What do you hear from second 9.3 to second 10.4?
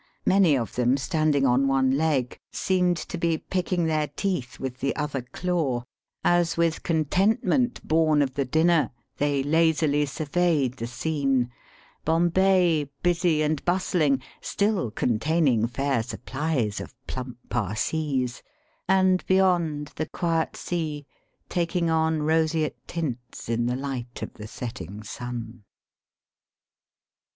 lazily sur»